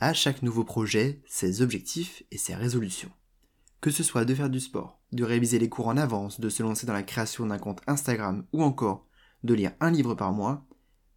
[0.00, 3.10] à chaque nouveau projet ses objectifs et ses résolutions.
[3.80, 6.62] Que ce soit de faire du sport, de réviser les cours en avance, de se
[6.62, 9.06] lancer dans la création d'un compte Instagram ou encore
[9.44, 10.66] de lire un livre par mois,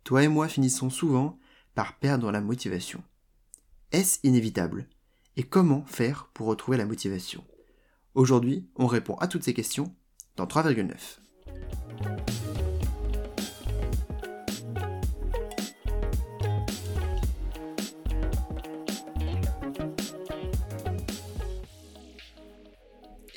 [0.03, 1.39] toi et moi finissons souvent
[1.75, 3.03] par perdre la motivation.
[3.91, 4.87] Est-ce inévitable?
[5.37, 7.43] Et comment faire pour retrouver la motivation?
[8.13, 9.95] Aujourd'hui, on répond à toutes ces questions
[10.35, 12.40] dans 3,9.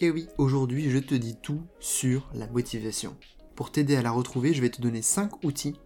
[0.00, 3.16] Et oui, aujourd'hui, je te dis tout sur la motivation.
[3.54, 5.76] Pour t'aider à la retrouver, je vais te donner 5 outils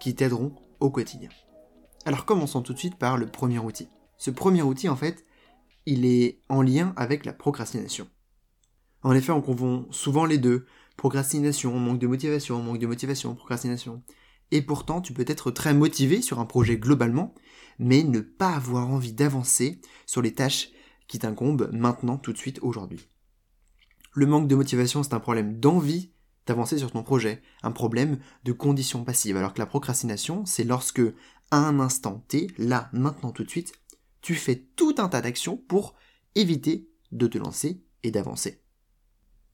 [0.00, 1.28] qui t'aideront au quotidien.
[2.04, 3.88] Alors commençons tout de suite par le premier outil.
[4.18, 5.24] Ce premier outil, en fait,
[5.86, 8.08] il est en lien avec la procrastination.
[9.04, 10.66] En effet, on confond souvent les deux.
[10.96, 14.02] Procrastination, manque de motivation, manque de motivation, procrastination.
[14.50, 17.32] Et pourtant, tu peux être très motivé sur un projet globalement,
[17.78, 20.70] mais ne pas avoir envie d'avancer sur les tâches
[21.06, 23.08] qui t'incombent maintenant, tout de suite, aujourd'hui.
[24.14, 26.10] Le manque de motivation, c'est un problème d'envie
[26.46, 31.02] d'avancer sur ton projet, un problème de conditions passives, alors que la procrastination, c'est lorsque,
[31.50, 33.72] à un instant T, là, maintenant, tout de suite,
[34.20, 35.94] tu fais tout un tas d'actions pour
[36.34, 38.62] éviter de te lancer et d'avancer.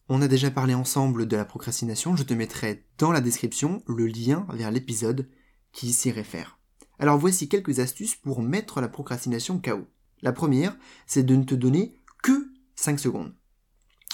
[0.08, 4.06] On a déjà parlé ensemble de la procrastination, je te mettrai dans la description le
[4.06, 5.28] lien vers l'épisode
[5.72, 6.58] qui s'y réfère.
[6.98, 9.86] Alors voici quelques astuces pour mettre la procrastination KO.
[10.22, 13.34] La première, c'est de ne te donner que 5 secondes.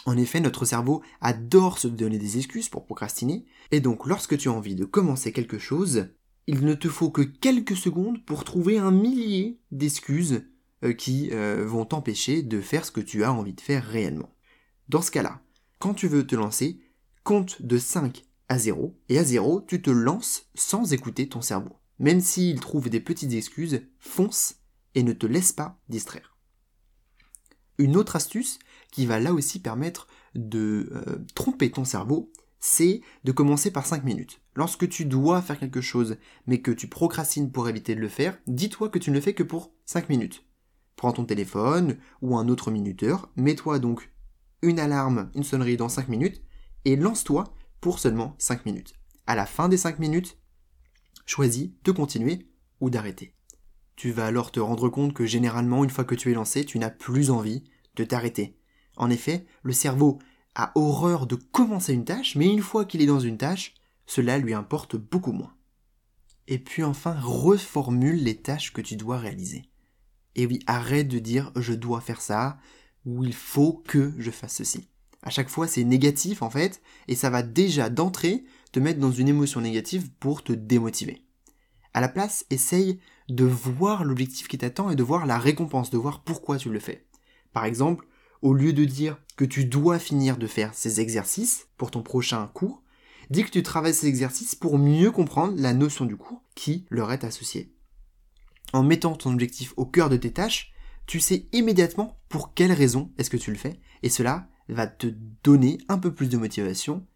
[0.07, 4.49] En effet, notre cerveau adore se donner des excuses pour procrastiner, et donc lorsque tu
[4.49, 6.09] as envie de commencer quelque chose,
[6.47, 10.45] il ne te faut que quelques secondes pour trouver un millier d'excuses
[10.85, 14.35] euh, qui euh, vont t'empêcher de faire ce que tu as envie de faire réellement.
[14.91, 15.41] Dans ce cas-là,
[15.79, 16.81] quand tu veux te lancer,
[17.23, 21.79] compte de 5 à 0, et à 0, tu te lances sans écouter ton cerveau.
[21.99, 24.57] Même s'il trouve des petites excuses, fonce
[24.95, 26.37] et ne te laisse pas distraire.
[27.79, 28.59] Une autre astuce
[28.95, 30.07] qui va là aussi permettre
[30.37, 34.41] de euh, tromper ton cerveau, c'est de commencer par 5 minutes.
[34.55, 36.17] Lorsque tu dois faire quelque chose,
[36.47, 39.35] mais que tu procrastines pour éviter de le faire, dis-toi que tu ne le fais
[39.35, 40.47] que pour 5 minutes.
[40.95, 44.13] Prends ton téléphone ou un autre minuteur, mets-toi donc
[44.63, 46.41] une alarme, une sonnerie dans 5 minutes,
[46.85, 48.95] et lance-toi pour seulement 5 minutes.
[49.27, 50.39] À la fin des 5 minutes,
[51.27, 52.49] choisis de continuer
[52.81, 53.35] ou d'arrêter.
[53.97, 56.79] Tu vas alors te rendre compte que généralement, une fois que tu es lancé, tu
[56.79, 57.65] n'as plus envie
[57.97, 58.57] de t'arrêter.
[58.97, 60.19] En effet, le cerveau
[60.55, 63.75] a horreur de commencer une tâche, mais une fois qu'il est dans une tâche,
[64.07, 65.55] cela lui importe beaucoup moins.
[66.47, 69.65] Et puis enfin, reformule les tâches que tu dois réaliser.
[70.37, 72.59] Et oui, arrête de dire je dois faire ça,
[73.05, 74.89] ou il faut que je fasse ceci.
[75.23, 79.13] À chaque fois, c'est négatif en fait, et ça va déjà d'entrée te mettre dans
[79.13, 81.25] une émotion négative pour te démotiver.
[81.95, 85.97] À la place, essaye de voir l'objectif qui t'attend et de voir la récompense, de
[85.97, 87.07] voir pourquoi tu le fais.
[87.53, 88.07] Par exemple,
[88.45, 92.47] au lieu de dire que tu dois finir de faire ces exercices pour ton prochain
[92.53, 92.83] cours,
[93.31, 97.11] dis que tu travailles ces exercices pour mieux comprendre la notion du cours qui leur
[97.11, 97.73] est associée.
[98.75, 100.75] En mettant ton objectif au cœur de tes tâches,
[101.07, 105.07] tu sais immédiatement pour quelle raison est-ce que tu le fais, et cela va te
[105.43, 107.07] donner un peu plus de motivation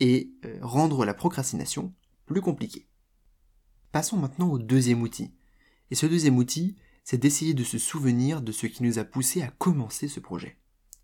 [0.00, 1.92] et euh, rendre la procrastination
[2.24, 2.88] plus compliquée.
[3.92, 5.34] Passons maintenant au deuxième outil.
[5.90, 9.42] Et ce deuxième outil, c'est d'essayer de se souvenir de ce qui nous a poussé
[9.42, 10.56] à commencer ce projet.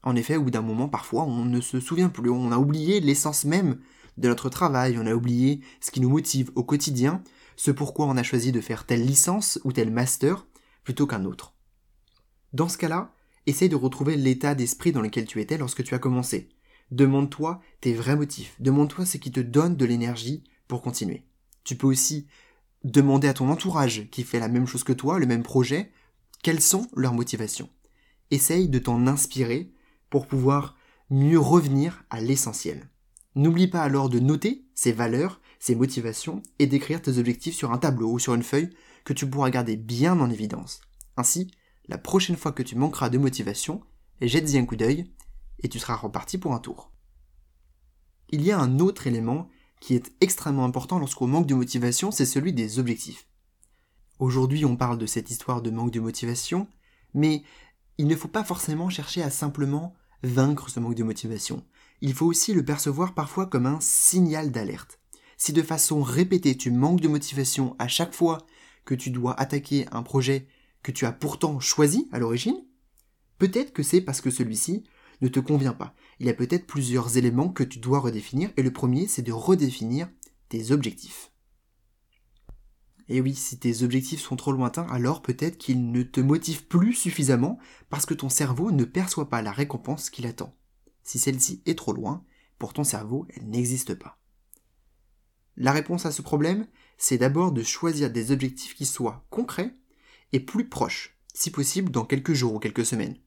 [0.05, 3.01] En effet, au bout d'un moment, parfois, on ne se souvient plus, on a oublié
[3.01, 3.79] l'essence même
[4.19, 7.25] de notre travail, on a oublié ce qui nous motive au quotidien,
[7.57, 10.47] ce pourquoi on a choisi de faire telle licence ou tel master
[10.85, 11.55] plutôt qu'un autre.
[12.53, 13.15] Dans ce cas-là,
[13.47, 16.51] essaye de retrouver l'état d'esprit dans lequel tu étais lorsque tu as commencé.
[16.91, 21.25] Demande-toi tes vrais motifs, demande-toi ce qui te donne de l'énergie pour continuer.
[21.65, 22.27] Tu peux aussi
[22.85, 25.91] demander à ton entourage qui fait la même chose que toi, le même projet,
[26.43, 27.71] quelles sont leurs motivations.
[28.31, 29.73] Essaye de t'en inspirer
[30.15, 30.77] pour pouvoir
[31.11, 32.89] mieux revenir à l'essentiel.
[33.35, 37.79] N'oublie pas alors de noter ces valeurs, ces motivations et d'écrire tes objectifs sur un
[37.79, 38.71] tableau ou sur une feuille
[39.05, 40.81] que tu pourras garder bien en évidence.
[41.17, 41.51] Ainsi,
[41.89, 43.83] la prochaine fois que tu manqueras de motivation,
[44.21, 45.11] jette-y un coup d'œil
[45.65, 46.93] et tu seras reparti pour un tour.
[48.31, 49.49] Il y a un autre élément
[49.81, 53.27] qui est extrêmement important lorsqu'on manque de motivation, c'est celui des objectifs.
[54.21, 56.69] Aujourd'hui, on parle de cette histoire de manque de motivation,
[57.15, 57.43] mais
[57.99, 59.93] il ne faut pas forcément chercher à simplement
[60.25, 61.65] vaincre ce manque de motivation.
[62.01, 64.99] Il faut aussi le percevoir parfois comme un signal d'alerte.
[65.37, 68.39] Si de façon répétée tu manques de motivation à chaque fois
[68.85, 70.47] que tu dois attaquer un projet
[70.83, 72.65] que tu as pourtant choisi à l'origine,
[73.39, 74.85] peut-être que c'est parce que celui-ci
[75.21, 75.95] ne te convient pas.
[76.21, 79.33] Il y a peut-être plusieurs éléments que tu dois redéfinir et le premier c'est de
[79.33, 80.09] redéfinir
[80.49, 81.34] tes objectifs.
[83.09, 86.95] Et oui, si tes objectifs sont trop lointains, alors peut-être qu'ils ne te motivent plus
[86.95, 87.59] suffisamment
[87.91, 90.55] parce que ton cerveau ne perçoit pas la récompense qu'il attend.
[91.03, 92.25] Si celle-ci est trop loin,
[92.59, 94.19] pour ton cerveau, elle n'existe pas.
[95.57, 96.67] La réponse à ce problème,
[96.97, 99.75] c'est d'abord de choisir des objectifs qui soient concrets
[100.33, 103.19] et plus proches, si possible dans quelques jours ou quelques semaines.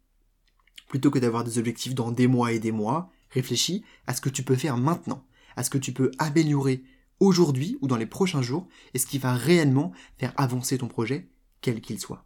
[0.89, 4.29] Plutôt que d'avoir des objectifs dans des mois et des mois, réfléchis à ce que
[4.29, 5.25] tu peux faire maintenant,
[5.55, 6.83] à ce que tu peux améliorer
[7.19, 11.29] aujourd'hui ou dans les prochains jours, et ce qui va réellement faire avancer ton projet,
[11.61, 12.25] quel qu'il soit.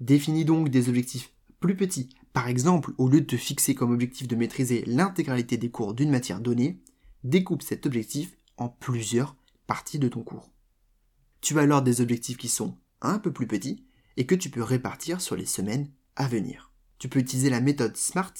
[0.00, 2.10] Définis donc des objectifs plus petits.
[2.32, 6.10] Par exemple, au lieu de te fixer comme objectif de maîtriser l'intégralité des cours d'une
[6.10, 6.80] matière donnée,
[7.24, 10.50] découpe cet objectif en plusieurs parties de ton cours.
[11.40, 13.84] Tu as alors des objectifs qui sont un peu plus petits
[14.16, 16.72] et que tu peux répartir sur les semaines à venir.
[16.98, 18.34] Tu peux utiliser la méthode SMART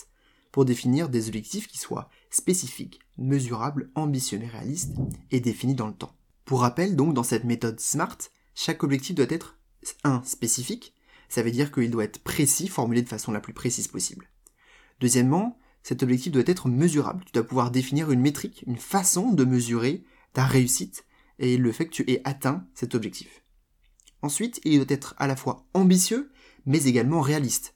[0.56, 4.94] pour définir des objectifs qui soient spécifiques, mesurables, ambitieux mais réalistes
[5.31, 6.17] et définis dans le temps.
[6.47, 8.17] Pour rappel, donc, dans cette méthode SMART,
[8.55, 9.58] chaque objectif doit être
[10.03, 10.94] un spécifique,
[11.29, 14.31] ça veut dire qu'il doit être précis, formulé de façon la plus précise possible.
[14.99, 17.23] Deuxièmement, cet objectif doit être mesurable.
[17.26, 21.05] Tu dois pouvoir définir une métrique, une façon de mesurer ta réussite
[21.38, 23.43] et le fait que tu aies atteint cet objectif.
[24.23, 26.32] Ensuite, il doit être à la fois ambitieux,
[26.64, 27.75] mais également réaliste.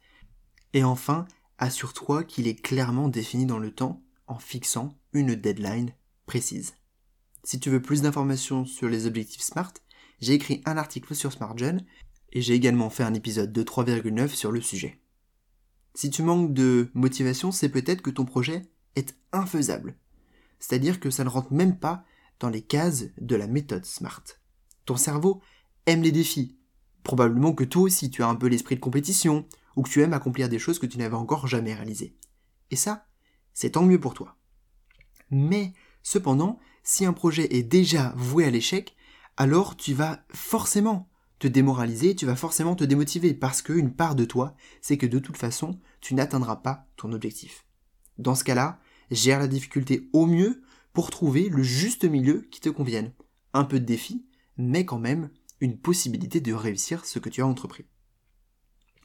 [0.73, 1.27] Et enfin,
[1.61, 5.95] assure-toi qu'il est clairement défini dans le temps en fixant une deadline
[6.27, 6.75] précise.
[7.45, 9.75] Si tu veux plus d'informations sur les objectifs SMART,
[10.21, 11.85] j'ai écrit un article sur SmartGen
[12.33, 15.01] et j'ai également fait un épisode de 3,9 sur le sujet.
[15.95, 18.63] Si tu manques de motivation, c'est peut-être que ton projet
[18.97, 19.97] est infaisable.
[20.59, 22.05] C'est-à-dire que ça ne rentre même pas
[22.39, 24.25] dans les cases de la méthode SMART.
[24.87, 25.43] Ton cerveau
[25.87, 26.57] aime les défis.
[27.03, 29.47] Probablement que toi aussi tu as un peu l'esprit de compétition,
[29.81, 32.15] ou que tu aimes accomplir des choses que tu n'avais encore jamais réalisées.
[32.71, 33.07] Et ça,
[33.55, 34.37] c'est tant mieux pour toi.
[35.31, 35.73] Mais,
[36.03, 38.95] cependant, si un projet est déjà voué à l'échec,
[39.39, 44.27] alors tu vas forcément te démoraliser, tu vas forcément te démotiver, parce qu'une part de
[44.27, 47.65] toi, c'est que de toute façon, tu n'atteindras pas ton objectif.
[48.19, 48.81] Dans ce cas-là,
[49.11, 50.63] gère la difficulté au mieux
[50.93, 53.15] pour trouver le juste milieu qui te convienne.
[53.55, 54.27] Un peu de défi,
[54.59, 57.87] mais quand même une possibilité de réussir ce que tu as entrepris.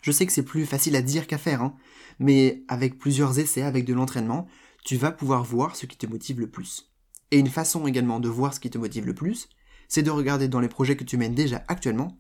[0.06, 1.76] Je sais que c'est plus facile à dire qu'à faire, hein,
[2.20, 4.46] mais avec plusieurs essais, avec de l'entraînement,
[4.84, 6.94] tu vas pouvoir voir ce qui te motive le plus.
[7.32, 9.50] Et une façon également de voir ce qui te motive le plus,
[9.88, 12.20] c'est de regarder dans les projets que tu mènes déjà actuellement,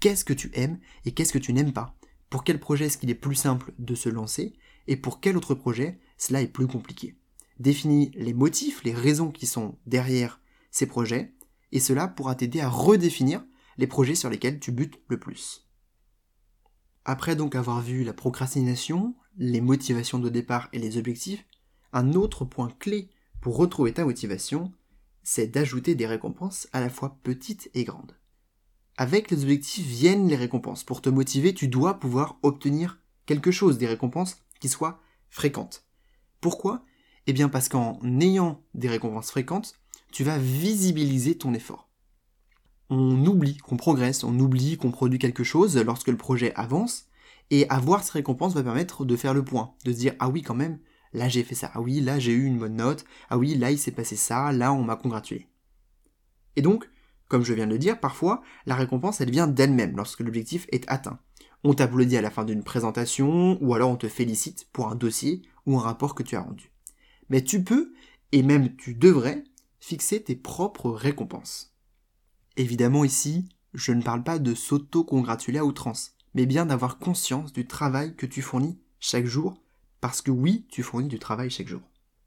[0.00, 1.96] qu'est-ce que tu aimes et qu'est-ce que tu n'aimes pas.
[2.30, 4.54] Pour quel projet est-ce qu'il est plus simple de se lancer,
[4.88, 7.16] et pour quel autre projet cela est plus compliqué.
[7.60, 10.40] Définis les motifs, les raisons qui sont derrière
[10.72, 11.32] ces projets,
[11.70, 13.44] et cela pourra t'aider à redéfinir
[13.78, 15.69] les projets sur lesquels tu butes le plus.
[17.04, 21.44] Après donc avoir vu la procrastination, les motivations de départ et les objectifs,
[21.92, 23.08] un autre point clé
[23.40, 24.72] pour retrouver ta motivation,
[25.22, 28.16] c'est d'ajouter des récompenses à la fois petites et grandes.
[28.96, 30.84] Avec les objectifs viennent les récompenses.
[30.84, 35.00] Pour te motiver, tu dois pouvoir obtenir quelque chose, des récompenses qui soient
[35.30, 35.86] fréquentes.
[36.40, 36.84] Pourquoi?
[37.26, 39.74] Eh bien parce qu'en ayant des récompenses fréquentes,
[40.12, 41.89] tu vas visibiliser ton effort.
[42.92, 47.06] On oublie qu'on progresse, on oublie qu'on produit quelque chose lorsque le projet avance,
[47.50, 50.42] et avoir ces récompenses va permettre de faire le point, de se dire ah oui
[50.42, 50.80] quand même,
[51.12, 53.70] là j'ai fait ça, ah oui là j'ai eu une bonne note, ah oui là
[53.70, 55.46] il s'est passé ça, là on m'a congratulé.
[56.56, 56.90] Et donc,
[57.28, 60.84] comme je viens de le dire, parfois la récompense elle vient d'elle-même lorsque l'objectif est
[60.90, 61.20] atteint.
[61.62, 65.42] On t'applaudit à la fin d'une présentation, ou alors on te félicite pour un dossier
[65.64, 66.72] ou un rapport que tu as rendu.
[67.28, 67.92] Mais tu peux,
[68.32, 69.44] et même tu devrais,
[69.78, 71.69] fixer tes propres récompenses.
[72.56, 77.66] Évidemment ici, je ne parle pas de s'auto-congratuler à outrance, mais bien d'avoir conscience du
[77.66, 79.62] travail que tu fournis chaque jour,
[80.00, 81.82] parce que oui, tu fournis du travail chaque jour.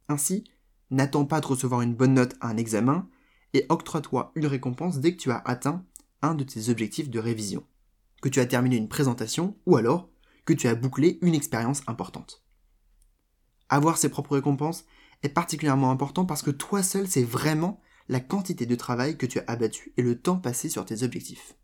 [0.08, 0.44] Ainsi,
[0.92, 3.08] n'attends pas de recevoir une bonne note à un examen,
[3.54, 5.86] et octroie-toi une récompense dès que tu as atteint
[6.22, 7.64] un de tes objectifs de révision,
[8.22, 10.10] que tu as terminé une présentation, ou alors
[10.46, 12.44] que tu as bouclé une expérience importante.
[13.70, 14.86] Avoir ses propres récompenses
[15.24, 19.40] est particulièrement important parce que toi seul c'est vraiment la quantité de travail que tu
[19.40, 21.56] as abattu et le temps passé sur tes objectifs.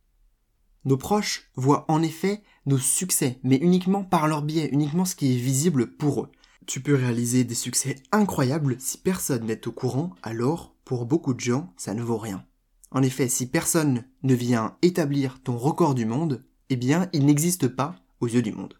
[0.85, 5.33] Nos proches voient en effet nos succès, mais uniquement par leur biais, uniquement ce qui
[5.33, 6.31] est visible pour eux.
[6.65, 11.39] Tu peux réaliser des succès incroyables si personne n'est au courant, alors pour beaucoup de
[11.39, 12.45] gens, ça ne vaut rien.
[12.91, 17.67] En effet, si personne ne vient établir ton record du monde, eh bien, il n'existe
[17.67, 18.79] pas aux yeux du monde.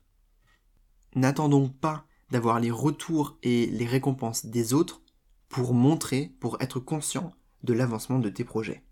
[1.16, 5.02] N'attends donc pas d'avoir les retours et les récompenses des autres
[5.48, 7.32] pour montrer, pour être conscient
[7.64, 8.84] de l'avancement de tes projets.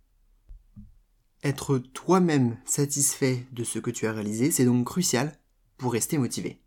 [1.43, 5.37] Être toi-même satisfait de ce que tu as réalisé, c'est donc crucial
[5.77, 6.61] pour rester motivé.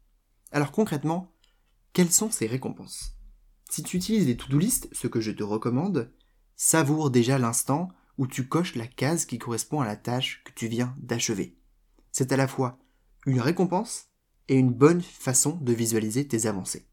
[0.53, 1.33] Alors concrètement,
[1.93, 3.17] quelles sont ces récompenses?
[3.69, 6.13] Si tu utilises les to-do list, ce que je te recommande,
[6.57, 7.89] savoure déjà l'instant
[8.19, 11.57] où tu coches la case qui correspond à la tâche que tu viens d'achever.
[12.13, 12.79] C'est à la fois
[13.27, 14.07] une récompense
[14.49, 16.89] et une bonne façon de visualiser tes avancées.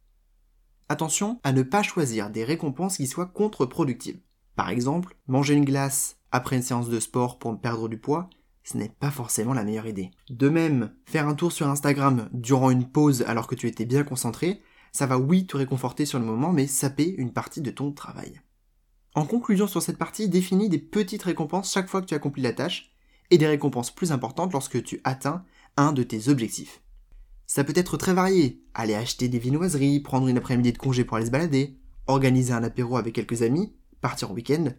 [0.89, 4.21] Attention à ne pas choisir des récompenses qui soient contre-productives.
[4.57, 8.27] Par exemple, manger une glace après une séance de sport pour perdre du poids,
[8.63, 10.09] ce n'est pas forcément la meilleure idée.
[10.31, 14.03] De même, faire un tour sur Instagram durant une pause alors que tu étais bien
[14.03, 17.91] concentré, ça va oui te réconforter sur le moment, mais saper une partie de ton
[17.91, 18.41] travail.
[19.13, 22.53] En conclusion sur cette partie, définis des petites récompenses chaque fois que tu accomplis la
[22.53, 22.91] tâche,
[23.29, 25.43] et des récompenses plus importantes lorsque tu atteins
[25.75, 26.81] un de tes objectifs.
[27.45, 31.17] Ça peut être très varié, aller acheter des viennoiseries, prendre une après-midi de congé pour
[31.17, 33.73] aller se balader, organiser un apéro avec quelques amis,
[34.07, 34.69] partir en week-end.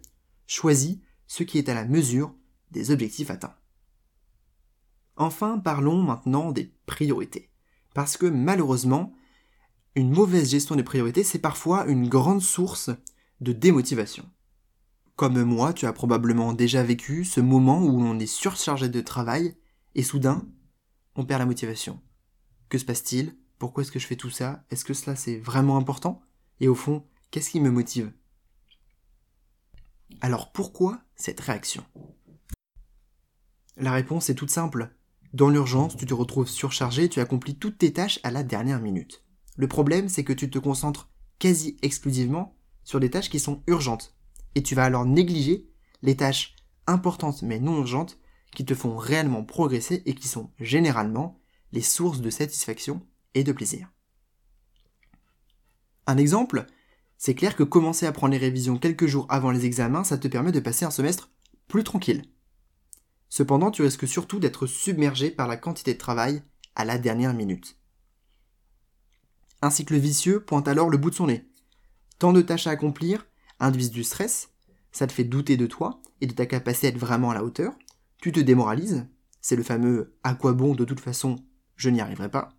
[0.47, 2.33] Choisis ce qui est à la mesure
[2.71, 3.55] des objectifs atteints.
[5.17, 7.51] Enfin, parlons maintenant des priorités.
[7.93, 9.13] Parce que malheureusement,
[9.93, 12.89] une mauvaise gestion des priorités, c'est parfois une grande source
[13.39, 14.27] de démotivation.
[15.15, 19.55] Comme moi, tu as probablement déjà vécu ce moment où on est surchargé de travail
[19.93, 20.47] et soudain,
[21.15, 22.01] on perd la motivation.
[22.69, 23.37] Que se passe-t-il?
[23.59, 24.65] Pourquoi est-ce que je fais tout ça?
[24.71, 26.19] Est-ce que cela c'est vraiment important?
[26.61, 28.11] Et au fond, qu'est-ce qui me motive?
[30.21, 31.83] Alors pourquoi cette réaction?
[33.77, 34.95] La réponse est toute simple.
[35.33, 38.81] Dans l'urgence, tu te retrouves surchargé et tu accomplis toutes tes tâches à la dernière
[38.81, 39.23] minute.
[39.55, 44.15] Le problème, c'est que tu te concentres quasi exclusivement sur des tâches qui sont urgentes.
[44.55, 45.69] Et tu vas alors négliger
[46.01, 46.55] les tâches
[46.87, 48.19] importantes mais non urgentes
[48.55, 51.39] qui te font réellement progresser et qui sont généralement
[51.71, 53.91] les sources de satisfaction et de plaisir.
[56.07, 56.65] Un exemple,
[57.19, 60.29] c'est clair que commencer à prendre les révisions quelques jours avant les examens, ça te
[60.29, 61.29] permet de passer un semestre
[61.67, 62.23] plus tranquille.
[63.27, 66.41] Cependant, tu risques surtout d'être submergé par la quantité de travail
[66.75, 67.77] à la dernière minute.
[69.61, 71.45] Un cycle vicieux pointe alors le bout de son nez.
[72.19, 73.27] Tant de tâches à accomplir
[73.59, 74.53] induisent du stress,
[74.93, 77.43] ça te fait douter de toi et de ta capacité à être vraiment à la
[77.43, 77.73] hauteur,
[78.21, 79.05] tu te démoralises,
[79.41, 80.73] c'est le fameux à quoi bon?
[80.73, 81.35] de toute façon
[81.75, 82.53] je n'y arriverai pas,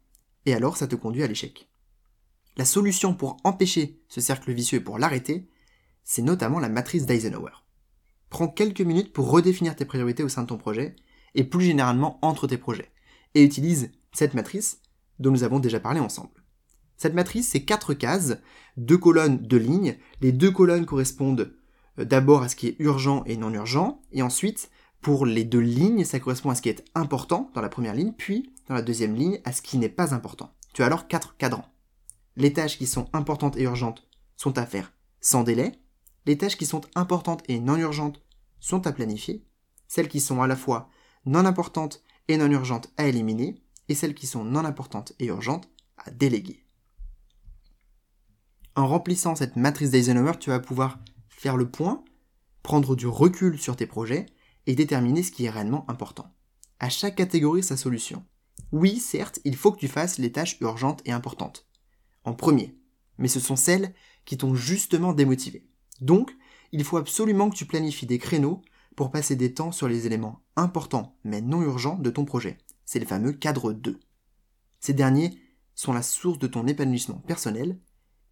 [0.44, 1.69] et alors ça te conduit à l'échec.
[2.56, 5.48] La solution pour empêcher ce cercle vicieux et pour l'arrêter,
[6.04, 7.52] c'est notamment la matrice d'Eisenhower.
[8.28, 10.96] Prends quelques minutes pour redéfinir tes priorités au sein de ton projet,
[11.34, 12.90] et plus généralement entre tes projets,
[13.34, 14.80] et utilise cette matrice
[15.18, 16.42] dont nous avons déjà parlé ensemble.
[16.96, 18.38] Cette matrice, c'est quatre cases,
[18.76, 19.96] deux colonnes, deux lignes.
[20.20, 21.54] Les deux colonnes correspondent
[21.98, 25.60] euh, d'abord à ce qui est urgent et non urgent, et ensuite, pour les deux
[25.60, 28.82] lignes, ça correspond à ce qui est important dans la première ligne, puis dans la
[28.82, 30.52] deuxième ligne, à ce qui n'est pas important.
[30.74, 31.64] Tu as alors quatre cadrans.
[32.36, 35.72] Les tâches qui sont importantes et urgentes sont à faire sans délai,
[36.26, 38.22] les tâches qui sont importantes et non urgentes
[38.58, 39.44] sont à planifier,
[39.88, 40.88] celles qui sont à la fois
[41.26, 45.68] non importantes et non urgentes à éliminer, et celles qui sont non importantes et urgentes
[45.98, 46.64] à déléguer.
[48.76, 52.04] En remplissant cette matrice d'Eisenhower, tu vas pouvoir faire le point,
[52.62, 54.26] prendre du recul sur tes projets
[54.66, 56.32] et déterminer ce qui est réellement important.
[56.78, 58.24] À chaque catégorie sa solution.
[58.72, 61.69] Oui, certes, il faut que tu fasses les tâches urgentes et importantes.
[62.24, 62.76] En premier.
[63.18, 65.66] Mais ce sont celles qui t'ont justement démotivé.
[66.00, 66.36] Donc,
[66.72, 68.62] il faut absolument que tu planifies des créneaux
[68.96, 72.58] pour passer des temps sur les éléments importants mais non urgents de ton projet.
[72.84, 73.98] C'est le fameux cadre 2.
[74.80, 75.40] Ces derniers
[75.74, 77.78] sont la source de ton épanouissement personnel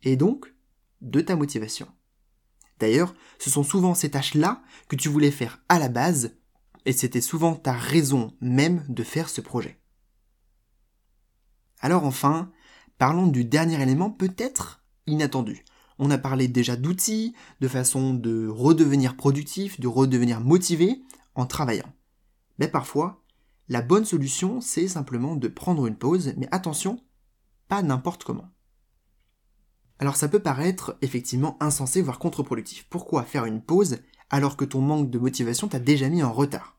[0.02, 0.54] et donc
[1.00, 1.88] de ta motivation.
[2.78, 6.36] D'ailleurs, ce sont souvent ces tâches-là que tu voulais faire à la base
[6.84, 9.80] et c'était souvent ta raison même de faire ce projet.
[11.80, 12.52] Alors enfin,
[12.98, 15.64] parlons du dernier élément peut-être inattendu.
[15.98, 21.02] On a parlé déjà d'outils, de façon de redevenir productif, de redevenir motivé
[21.34, 21.92] en travaillant.
[22.58, 23.24] Mais parfois,
[23.68, 27.00] la bonne solution, c'est simplement de prendre une pause, mais attention,
[27.68, 28.48] pas n'importe comment.
[29.98, 32.86] Alors ça peut paraître effectivement insensé, voire contre-productif.
[32.88, 33.98] Pourquoi faire une pause
[34.30, 36.78] alors que ton manque de motivation t'a déjà mis en retard?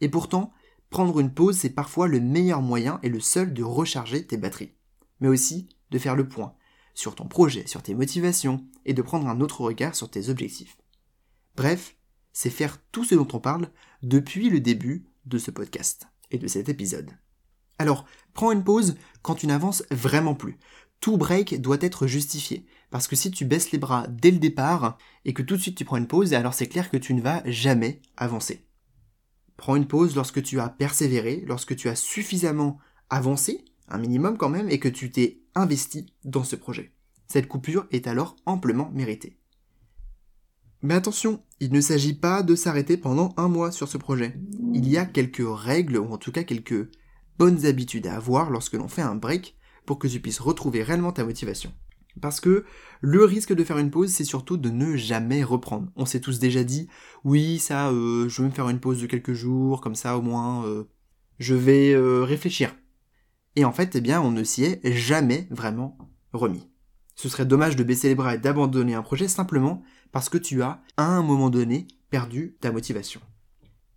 [0.00, 0.52] Et pourtant,
[0.88, 4.74] prendre une pause, c'est parfois le meilleur moyen et le seul de recharger tes batteries.
[5.20, 6.54] Mais aussi de faire le point,
[6.94, 10.76] sur ton projet, sur tes motivations, et de prendre un autre regard sur tes objectifs.
[11.56, 11.96] Bref,
[12.32, 13.70] c'est faire tout ce dont on parle
[14.02, 17.10] depuis le début de ce podcast et de cet épisode.
[17.78, 20.58] Alors, prends une pause quand tu n'avances vraiment plus.
[21.00, 22.66] Tout break doit être justifié.
[22.90, 25.76] Parce que si tu baisses les bras dès le départ et que tout de suite
[25.76, 28.66] tu prends une pause, alors c'est clair que tu ne vas jamais avancer.
[29.56, 32.78] Prends une pause lorsque tu as persévéré, lorsque tu as suffisamment
[33.10, 36.92] avancé, un minimum quand même, et que tu t'es investi dans ce projet.
[37.26, 39.38] Cette coupure est alors amplement méritée.
[40.82, 44.38] Mais attention, il ne s'agit pas de s'arrêter pendant un mois sur ce projet.
[44.72, 46.88] Il y a quelques règles, ou en tout cas quelques
[47.38, 51.12] bonnes habitudes à avoir lorsque l'on fait un break pour que tu puisses retrouver réellement
[51.12, 51.72] ta motivation.
[52.20, 52.64] Parce que
[53.00, 55.90] le risque de faire une pause, c'est surtout de ne jamais reprendre.
[55.96, 56.88] On s'est tous déjà dit,
[57.24, 60.22] oui, ça, euh, je vais me faire une pause de quelques jours, comme ça au
[60.22, 60.84] moins, euh,
[61.38, 62.74] je vais euh, réfléchir.
[63.56, 65.98] Et en fait, eh bien, on ne s'y est jamais vraiment
[66.32, 66.68] remis.
[67.14, 69.82] Ce serait dommage de baisser les bras et d'abandonner un projet simplement
[70.12, 73.20] parce que tu as, à un moment donné, perdu ta motivation.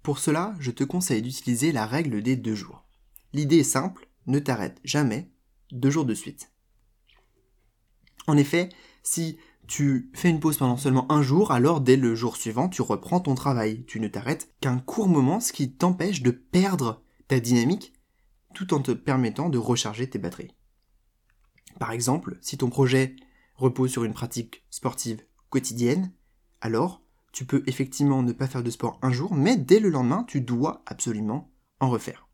[0.01, 2.85] Pour cela, je te conseille d'utiliser la règle des deux jours.
[3.33, 5.29] L'idée est simple, ne t'arrête jamais
[5.71, 6.51] deux jours de suite.
[8.27, 8.69] En effet,
[9.03, 9.37] si
[9.67, 13.19] tu fais une pause pendant seulement un jour, alors dès le jour suivant, tu reprends
[13.19, 13.83] ton travail.
[13.85, 17.93] Tu ne t'arrêtes qu'un court moment, ce qui t'empêche de perdre ta dynamique
[18.53, 20.55] tout en te permettant de recharger tes batteries.
[21.79, 23.15] Par exemple, si ton projet
[23.55, 26.11] repose sur une pratique sportive quotidienne,
[26.61, 27.01] alors
[27.31, 30.41] tu peux effectivement ne pas faire de sport un jour, mais dès le lendemain, tu
[30.41, 32.27] dois absolument en refaire.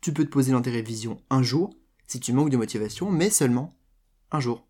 [0.00, 1.74] Tu peux te poser dans tes révisions un jour,
[2.06, 3.78] si tu manques de motivation, mais seulement
[4.30, 4.66] un jour.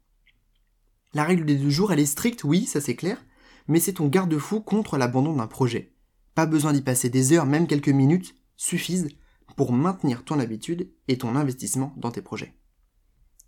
[1.14, 3.24] La règle des deux jours, elle est stricte, oui, ça c'est clair,
[3.68, 5.94] mais c'est ton garde-fou contre l'abandon d'un projet.
[6.34, 9.08] Pas besoin d'y passer des heures, même quelques minutes suffisent
[9.56, 12.54] pour maintenir ton habitude et ton investissement dans tes projets.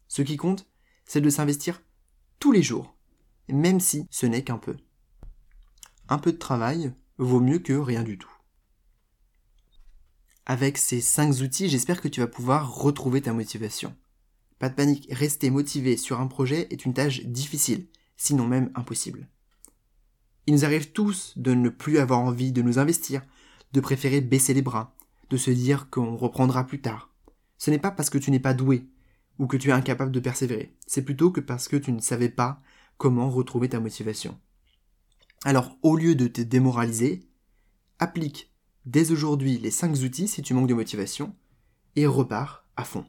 [0.09, 0.67] Ce qui compte,
[1.05, 1.83] c'est de s'investir
[2.41, 2.97] tous les jours,
[3.49, 4.77] même si ce n'est qu'un peu.
[6.09, 8.33] Un peu de travail vaut mieux que rien du tout.
[10.47, 13.95] Avec ces 5 outils, j'espère que tu vas pouvoir retrouver ta motivation.
[14.59, 17.87] Pas de panique, rester motivé sur un projet est une tâche difficile,
[18.17, 19.29] sinon même impossible.
[20.47, 23.23] Il nous arrive tous de ne plus avoir envie de nous investir,
[23.73, 24.97] de préférer baisser les bras,
[25.31, 27.13] de se dire qu'on reprendra plus tard.
[27.59, 28.89] Ce n'est pas parce que tu n'es pas doué,
[29.39, 32.29] ou que tu es incapable de persévérer, c'est plutôt que parce que tu ne savais
[32.29, 32.61] pas
[32.97, 34.39] comment retrouver ta motivation.
[35.45, 37.29] Alors, au lieu de te démoraliser,
[37.99, 38.53] applique
[38.87, 41.35] dès aujourd'hui les 5 outils si tu manques de motivation,
[41.95, 43.05] et repars à fond.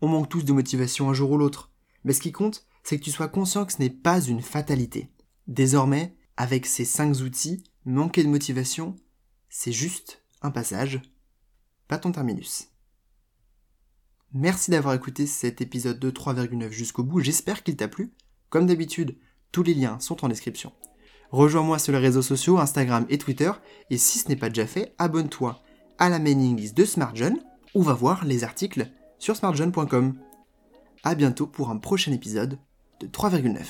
[0.00, 1.72] On manque tous de motivation un jour ou l'autre,
[2.04, 5.10] mais ce qui compte, c'est que tu sois conscient que ce n'est pas une fatalité.
[5.46, 8.96] Désormais, avec ces 5 outils, manquer de motivation,
[9.48, 11.00] c'est juste un passage,
[11.88, 12.68] pas ton terminus.
[14.32, 18.12] Merci d'avoir écouté cet épisode de 3,9 jusqu'au bout, j'espère qu'il t'a plu.
[18.50, 19.16] Comme d'habitude,
[19.52, 20.72] tous les liens sont en description.
[21.30, 23.50] Rejoins-moi sur les réseaux sociaux, Instagram et Twitter,
[23.90, 25.60] et si ce n'est pas déjà fait, abonne-toi
[25.98, 27.40] à la mailing list de SmartJeune,
[27.74, 30.18] ou va voir les articles sur smartjeune.com.
[31.02, 32.58] A bientôt pour un prochain épisode
[33.00, 33.64] de 3,9.